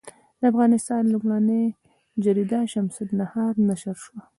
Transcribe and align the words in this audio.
د 0.39 0.41
افغانستان 0.51 1.03
لومړنۍ 1.13 1.65
جریده 2.23 2.59
شمس 2.71 2.95
النهار 3.05 3.53
نشر 3.69 3.95
شوه. 4.05 4.21